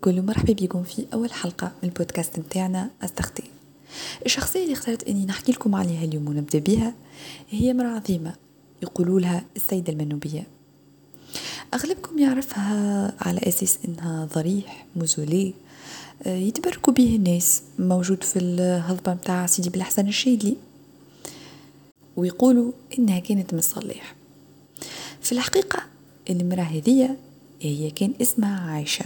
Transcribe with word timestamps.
كل 0.00 0.22
مرحبا 0.22 0.52
بكم 0.52 0.82
في 0.82 1.06
أول 1.14 1.32
حلقة 1.32 1.72
من 1.82 1.88
البودكاست 1.88 2.38
متاعنا 2.38 2.90
أستخدي 3.02 3.44
الشخصية 4.26 4.62
اللي 4.62 4.72
اخترت 4.72 5.08
أني 5.08 5.24
نحكي 5.26 5.52
لكم 5.52 5.74
عليها 5.74 6.04
اليوم 6.04 6.28
ونبدأ 6.28 6.58
بها 6.58 6.94
هي 7.50 7.70
امرأة 7.70 7.88
عظيمة 7.88 8.34
يقولوا 8.82 9.20
لها 9.20 9.44
السيدة 9.56 9.92
المنوبية. 9.92 10.46
أغلبكم 11.74 12.18
يعرفها 12.18 13.14
على 13.20 13.40
أساس 13.48 13.78
أنها 13.88 14.28
ضريح 14.34 14.86
موزولي 14.96 15.54
آه، 16.22 16.36
يتبركوا 16.36 16.92
به 16.92 17.16
الناس 17.16 17.62
موجود 17.78 18.24
في 18.24 18.38
الهضبة 18.38 19.14
متاع 19.14 19.46
سيدي 19.46 19.70
بالحسن 19.70 20.08
الشيدلي 20.08 20.56
ويقولوا 22.16 22.72
إنها 22.98 23.18
كانت 23.18 23.54
من 23.54 23.60
صليح 23.60 24.14
في 25.20 25.32
الحقيقة 25.32 25.82
المرأة 26.30 26.62
هذية 26.62 27.16
هي 27.60 27.90
كان 27.90 28.14
اسمها 28.22 28.70
عايشة. 28.70 29.04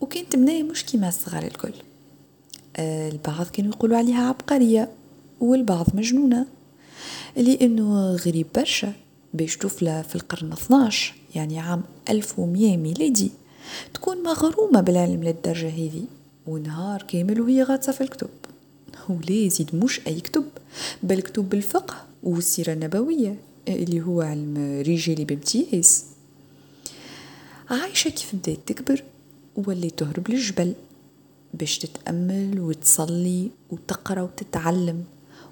وكانت 0.00 0.36
بناية 0.36 0.62
مش 0.62 0.84
كيما 0.84 1.08
الصغار 1.08 1.42
الكل. 1.42 1.72
آه، 2.76 3.08
البعض 3.08 3.46
كانوا 3.46 3.72
يقولوا 3.72 3.96
عليها 3.96 4.28
عبقرية 4.28 4.88
والبعض 5.40 5.86
مجنونة. 5.94 6.46
لأنه 7.36 8.14
غريب 8.14 8.46
برشا 8.54 8.92
باش 9.34 9.56
طفلة 9.56 10.02
في 10.02 10.16
القرن 10.16 10.52
12 10.52 11.14
يعني 11.34 11.58
عام 11.58 11.82
1100 12.10 12.76
ميلادي 12.76 13.30
تكون 13.94 14.22
مغرومة 14.22 14.80
بالعلم 14.80 15.24
للدرجة 15.24 15.68
هذه 15.68 16.04
ونهار 16.46 17.02
كامل 17.02 17.40
وهي 17.40 17.62
غاطسة 17.62 17.92
في 17.92 18.00
الكتب. 18.00 18.28
ولا 19.08 19.30
يزيد 19.30 19.70
مش 19.76 20.00
أي 20.06 20.20
كتب 20.20 20.44
بل 21.02 21.20
كتب 21.20 21.54
الفقه 21.54 22.04
والسيرة 22.22 22.72
النبوية 22.72 23.36
اللي 23.68 24.00
هو 24.00 24.20
علم 24.20 24.82
رجالي 24.86 25.24
بامتياز. 25.24 26.04
عايشة 27.70 28.08
كيف 28.08 28.34
بدأت 28.34 28.58
تكبر 28.66 29.02
ولي 29.66 29.90
تهرب 29.90 30.30
للجبل 30.30 30.74
باش 31.54 31.78
تتأمل 31.78 32.60
وتصلي 32.60 33.50
وتقرأ 33.70 34.22
وتتعلم. 34.22 35.04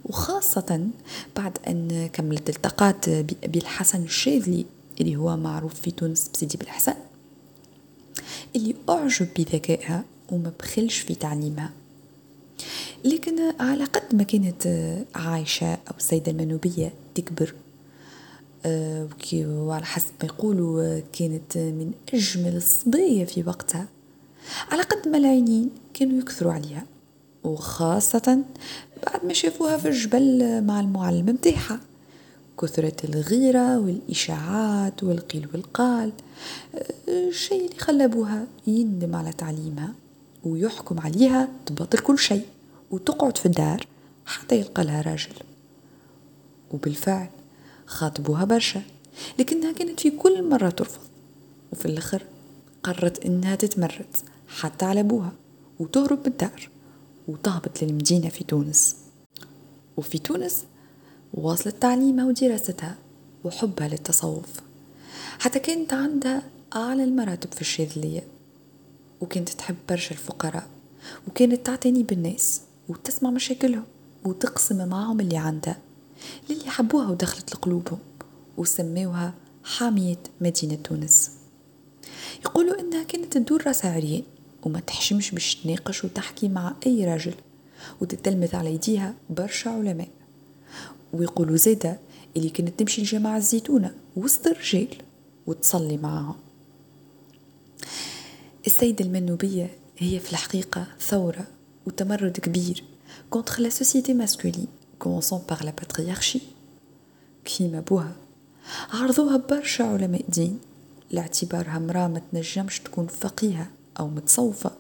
وخاصة 0.05 0.87
بعد 1.37 1.59
أن 1.69 2.09
كملت 2.12 2.48
التقات 2.48 3.11
بأبي 3.11 3.59
الحسن 3.59 4.03
الشاذلي 4.03 4.67
اللي 5.00 5.17
هو 5.17 5.37
معروف 5.37 5.75
في 5.75 5.91
تونس 5.91 6.31
بسيدي 6.34 6.56
بالحسن 6.56 6.95
اللي 8.56 8.75
أعجب 8.89 9.28
بذكائها 9.37 10.05
وما 10.33 10.53
بخلش 10.61 10.98
في 10.98 11.15
تعليمها. 11.15 11.70
لكن 13.05 13.39
على 13.61 13.84
قد 13.84 14.15
ما 14.15 14.22
كانت 14.22 14.67
عايشة 15.15 15.72
أو 15.72 15.97
السيدة 15.98 16.33
المنوبية 16.33 16.93
تكبر 17.15 17.55
آه، 18.67 19.09
وعلى 19.34 19.84
حسب 19.84 20.12
ما 20.22 20.28
يقولوا 20.28 21.00
كانت 21.12 21.59
من 21.59 21.93
أجمل 22.15 22.56
الصبية 22.56 23.25
في 23.25 23.43
وقتها. 23.47 23.87
على 24.70 24.82
قد 24.82 25.08
ما 25.08 25.18
العينين 25.18 25.70
كانوا 25.94 26.18
يكثروا 26.18 26.52
عليها 26.52 26.86
وخاصة 27.44 28.42
بعد 29.06 29.24
ما 29.24 29.32
شافوها 29.32 29.77
في 29.77 29.88
الجبل 29.88 30.62
مع 30.64 30.80
المعلم 30.80 31.27
متاعها 31.27 31.80
كثرة 32.62 32.96
الغيرة 33.04 33.78
والإشاعات 33.78 35.02
والقيل 35.02 35.48
والقال 35.54 36.12
الشيء 37.08 37.66
اللي 37.66 37.78
خلى 37.78 38.46
يندم 38.66 39.16
على 39.16 39.32
تعليمها 39.32 39.94
ويحكم 40.44 41.00
عليها 41.00 41.48
تبطل 41.66 41.98
كل 41.98 42.19
شيء 42.19 42.46
وتقعد 42.91 43.38
في 43.38 43.46
الدار 43.46 43.86
حتى 44.26 44.58
يلقى 44.58 44.84
لها 44.84 45.02
راجل. 45.02 45.32
وبالفعل 46.70 47.28
خاطبوها 47.86 48.44
برشا 48.44 48.82
لكنها 49.38 49.72
كانت 49.72 50.00
في 50.00 50.10
كل 50.10 50.48
مرة 50.48 50.70
ترفض 50.70 51.00
وفي 51.72 51.86
الآخر 51.86 52.22
قررت 52.82 53.24
إنها 53.24 53.54
تتمرد. 53.54 54.16
حتى 54.48 54.84
على 54.84 55.00
أبوها 55.00 55.32
وتهرب 55.78 56.18
من 56.18 56.27
الدار 56.27 56.68
وتهبط 57.28 57.82
للمدينة 57.82 58.28
في 58.28 58.44
تونس. 58.44 58.96
وفي 59.96 60.18
تونس 60.18 60.64
واصلت 61.34 61.82
تعليمها 61.82 62.26
ودراستها 62.26 62.98
وحبها 63.44 63.88
للتصوف. 63.88 64.48
حتى 65.38 65.58
كانت 65.58 65.92
عندها 65.92 66.42
أعلى 66.76 67.04
المراتب 67.04 67.53
في 67.53 67.60
الشاذلية 67.60 68.25
وكانت 69.20 69.48
تحب 69.48 69.76
برشا 69.88 70.10
الفقراء 70.10 70.69
وكانت 71.28 71.66
تعتني 71.66 72.03
بالناس 72.03 72.60
وتسمع 72.88 73.31
مشاكلهم 73.31 73.84
وتقسم 74.25 74.88
معهم 74.88 75.20
اللي 75.20 75.37
عندها 75.37 75.78
للي 76.50 76.70
حبوها 76.70 77.08
ودخلت 77.08 77.54
لقلوبهم 77.54 77.98
وسموها 78.56 79.34
حامية 79.64 80.19
مدينة 80.41 80.75
تونس. 80.75 81.31
يقولوا 82.44 82.81
إنها 82.81 83.03
كانت 83.03 83.32
تدور 83.38 83.66
راسها 83.66 83.94
عريان 83.94 84.22
وما 84.69 84.81
تحشمش 84.81 85.31
باش 85.31 85.55
تناقش 85.55 86.05
وتحكي 86.05 86.49
مع 86.49 86.75
أي 86.87 87.05
راجل 87.05 87.34
وتتلمذ 88.01 88.56
على 88.56 88.75
يديها 88.75 89.15
برشا 89.31 89.71
علماء. 89.71 90.09
ويقولوا 91.12 91.56
زيدا 91.56 91.99
اللي 92.37 92.49
كانت 92.49 92.79
تمشي 92.79 93.03
لجامع 93.03 93.37
الزيتونة 93.37 93.95
وسط 94.17 94.47
الرجال 94.47 94.89
وتصلي 95.47 95.97
معهم 95.97 96.34
السيدة 98.67 99.05
المنوبية 99.05 99.71
هي 99.99 100.21
في 100.21 100.33
الحقيقة 100.33 100.87
ثورة 101.00 101.47
وتمرد 101.87 102.37
كبير 102.37 102.85
contre 103.31 103.61
la 103.61 103.71
société 103.71 104.15
masculine 104.15 104.69
commençant 104.99 105.41
par 105.41 105.65
la 105.65 105.73
كيما 107.45 107.81
بوها 107.81 108.12
عرضوها 108.91 109.37
برشا 109.37 109.85
علماء 109.85 110.25
دين. 110.29 110.59
لاعتبارها 111.11 111.77
امرأة 111.77 112.09
ما 112.09 112.23
تنجمش 112.33 112.81
تكون 112.81 113.06
فقيهة. 113.06 113.71
أو 114.00 114.09
متصوفة. 114.09 114.70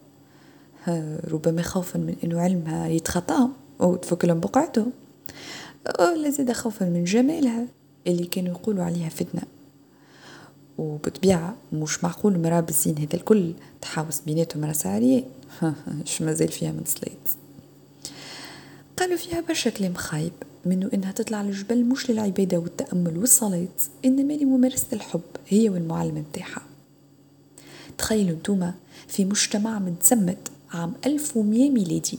ربما 1.30 1.62
خوفا 1.62 1.98
من 1.98 2.16
أنه 2.24 2.40
علمها 2.40 2.88
يتخطاهم 2.88 3.52
أو 3.80 3.96
تفك 3.96 4.24
لهم 4.24 4.40
بقعتهم 4.40 4.92
ولا 6.00 6.30
زيادة 6.30 6.52
خوفا 6.52 6.84
من 6.84 7.04
جمالها 7.04 7.66
اللي 8.06 8.26
كانوا 8.26 8.50
يقولوا 8.50 8.84
عليها 8.84 9.08
فتنة. 9.08 9.42
وبطبيعة 10.78 11.56
مش 11.72 12.04
معقول 12.04 12.38
مرأة 12.38 12.60
بالزين 12.60 12.98
هذا 12.98 13.14
الكل 13.14 13.52
تحاوس 13.80 14.20
بيناتهم 14.20 14.64
راس 14.64 14.86
عريان 14.86 15.24
شو 16.04 16.24
مازال 16.24 16.48
فيها 16.48 16.72
من 16.72 16.84
سليت 16.84 17.28
قالوا 18.96 19.16
فيها 19.16 19.40
برشا 19.40 19.70
كلام 19.70 19.94
خايب 19.94 20.32
منه 20.66 20.90
إنها 20.94 21.12
تطلع 21.12 21.42
للجبل 21.42 21.84
مش 21.84 22.10
للعبادة 22.10 22.58
والتأمل 22.58 23.18
والصلاة 23.18 23.68
إنما 24.04 24.32
لممارسة 24.32 24.86
الحب 24.92 25.20
هي 25.48 25.68
والمعلم 25.68 26.24
متاعها. 26.32 26.62
تخيلوا 27.98 28.36
انتوما 28.36 28.74
في 29.08 29.24
مجتمع 29.24 29.78
متزمت 29.78 30.48
عام 30.70 30.94
1100 31.06 31.70
ميلادي. 31.70 32.18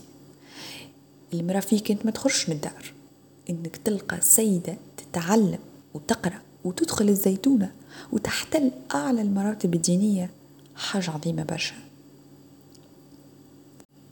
المرأة 1.34 1.60
فيه 1.60 1.80
كانت 1.82 2.06
ما 2.06 2.10
تخرجش 2.10 2.48
من 2.48 2.54
الدار. 2.54 2.92
إنك 3.50 3.76
تلقى 3.76 4.20
سيدة 4.20 4.76
تتعلم 4.96 5.58
وتقرأ 5.94 6.42
وتدخل 6.64 7.08
الزيتونة 7.08 7.72
وتحتل 8.12 8.70
أعلى 8.94 9.22
المراتب 9.22 9.74
الدينية 9.74 10.30
حاجة 10.76 11.10
عظيمة 11.10 11.42
برشا. 11.42 11.74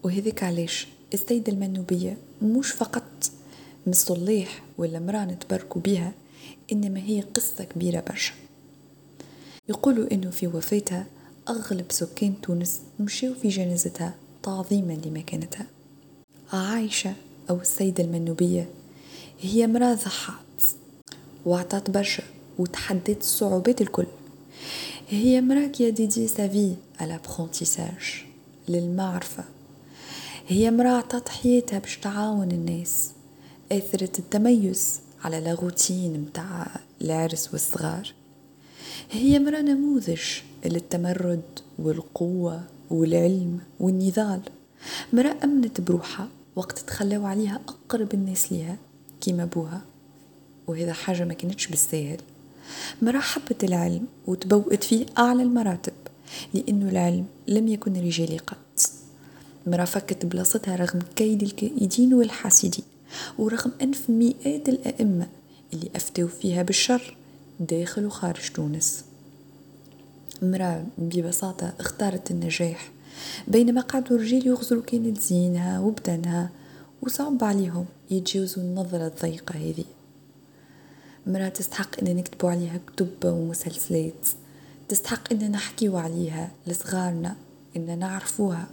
وهذيك 0.03 0.43
علاش؟ 0.43 0.87
السيدة 1.15 1.53
المنوبية 1.53 2.17
مش 2.43 2.71
فقط 2.71 3.31
مصليح 3.87 4.63
ولا 4.79 4.99
مرأة 4.99 5.25
نتبركوا 5.25 5.83
بها 5.83 6.13
إنما 6.73 7.01
هي 7.01 7.21
قصة 7.21 7.65
كبيرة 7.65 8.01
برشا. 8.09 8.33
يقولوا 9.69 10.13
إنه 10.13 10.31
في 10.31 10.47
وفاتها 10.47 11.07
أغلب 11.49 11.85
سكان 11.89 12.41
تونس 12.41 12.81
مشيوا 13.01 13.35
في 13.35 13.49
جنازتها 13.49 14.15
تعظيما 14.43 14.93
لمكانتها. 14.93 15.67
عايشة 16.53 17.15
أو 17.51 17.61
السيدة 17.61 18.05
المنوبية 18.05 18.69
هي 19.41 19.65
امرأة 19.65 19.95
ضحت 19.95 20.77
وعطات 21.47 21.91
برشا 21.91 22.23
وتحدت 22.59 23.21
الصعوبات 23.21 23.81
الكل. 23.81 24.07
هي 25.09 25.39
امرأة 25.39 25.67
كي 25.67 25.91
ديدي 25.91 26.29
سافي 26.29 26.75
على 27.01 27.21
للمعرفة. 28.69 29.45
هي 30.49 30.69
امرأة 30.69 30.97
عطات 30.97 31.29
حياتها 31.29 31.79
باش 31.79 31.97
تعاون 31.97 32.51
الناس 32.51 33.11
أثرت 33.73 34.19
التميز 34.19 35.01
على 35.25 35.41
لاغوتين 35.41 36.21
متاع 36.21 36.81
العرس 37.01 37.49
والصغار. 37.53 38.13
هي 39.11 39.37
امرأة 39.37 39.61
نموذج 39.61 40.23
للتمرد 40.65 41.43
والقوة 41.79 42.63
والعلم 42.91 43.59
والنضال. 43.81 44.41
مرأة 45.13 45.37
أمنت 45.45 45.81
بروحها 45.81 46.29
وقت 46.57 46.79
تخلاو 46.79 47.27
عليها 47.27 47.61
أقرب 47.69 48.15
الناس 48.15 48.53
ليها 48.53 48.77
كيما 49.21 49.45
بوها 49.45 49.81
وهذا 50.67 50.93
حاجة 50.93 51.25
ما 51.25 51.35
كانتش 51.35 51.67
بالسهل 51.67 52.21
مرأة 53.03 53.21
حبت 53.21 53.65
العلم 53.65 54.07
وتبوأت 54.27 54.85
فيه 54.85 55.07
أعلى 55.19 55.43
المراتب 55.43 55.93
لأنه 56.55 56.89
العلم 56.91 57.27
لم 57.49 57.69
يكن 57.69 57.93
رجالي 57.93 58.39
قط. 58.39 58.57
مرأة 59.67 59.85
فكت 59.85 60.27
بلاصتها 60.27 60.77
رغم 60.77 60.99
كيد 61.17 61.43
الكائدين 61.43 62.15
والحاسدين 62.15 62.85
ورغم 63.39 63.73
أنف 63.83 64.11
مئات 64.11 64.69
الأئمة 64.69 65.27
اللي 65.73 65.91
أفتوا 65.97 66.29
فيها 66.29 66.63
بالشر 66.63 67.17
داخل 67.61 68.07
وخارج 68.07 68.53
تونس. 68.55 69.05
امرأة 70.43 70.85
ببساطة 70.99 71.73
اختارت 71.81 72.31
النجاح. 72.31 72.91
بينما 73.49 73.81
قعدوا 73.81 74.17
الرجال 74.17 74.47
يغزروا 74.47 74.83
كانت 74.83 75.21
زينها 75.21 75.81
وبدنها 75.81 76.51
وصعب 77.03 77.45
عليهم 77.45 77.85
يتجاوزوا 78.11 78.63
النظرة 78.63 79.07
الضيقة 79.07 79.55
هذه. 79.55 79.85
مرأة 81.27 81.49
تستحق 81.49 82.01
إن 82.03 82.17
نكتبوا 82.17 82.51
عليها 82.51 82.81
كتب 82.87 83.25
ومسلسلات. 83.25 84.29
تستحق 84.89 85.33
إن 85.33 85.51
نحكيو 85.51 85.97
عليها 85.97 86.51
لصغارنا 86.67 87.37
إن 87.77 87.99
نعرفوها 87.99 88.67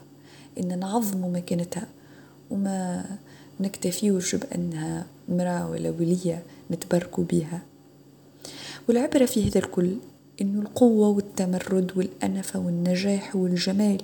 إن 0.59 0.79
نعظموا 0.79 1.31
مكانتها. 1.31 1.87
وما 2.51 3.05
نكتفيوش 3.59 4.35
بأنها 4.35 5.05
مرأة 5.29 5.69
ولا 5.69 5.89
ولية 5.89 6.43
نتبركوا 6.71 7.23
بها 7.23 7.61
والعبرة 8.89 9.25
في 9.25 9.49
هذا 9.49 9.59
الكل 9.59 9.95
انه 10.41 10.61
القوة 10.61 11.07
والتمرد 11.07 11.97
والأنفة 11.97 12.59
والنجاح 12.59 13.35
والجمال. 13.35 14.01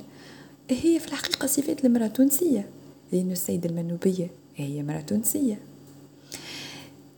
هي 0.70 1.00
في 1.00 1.08
الحقيقة 1.08 1.48
صفات 1.48 1.86
المرأة 1.86 2.06
التونسية 2.06 2.70
لأن 3.12 3.32
السيدة 3.32 3.70
المنوبية 3.70 4.30
هي 4.56 4.84
مرأة 4.84 5.02
تونسية. 5.02 5.60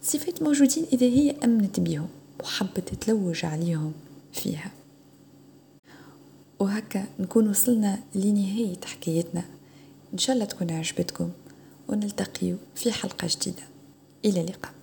صفات 0.02 0.44
موجودين 0.44 0.86
إذا 0.94 1.06
هي 1.06 1.36
أمنت 1.44 1.80
بهم 1.80 2.08
وحبت 2.44 2.94
تلوج 3.02 3.46
عليهم 3.46 3.94
فيها. 4.34 4.72
وهكا 6.60 7.06
نكون 7.20 7.50
وصلنا 7.50 8.00
لنهاية 8.16 8.82
حكايتنا. 8.86 9.44
إن 10.14 10.18
شاء 10.18 10.34
الله 10.34 10.46
تكون 10.46 10.72
عجبتكم 10.72 11.30
ونلتقي 11.90 12.56
في 12.76 12.92
حلقة 12.92 13.28
جديدة. 13.32 13.64
إلى 14.26 14.42
اللقاء. 14.42 14.74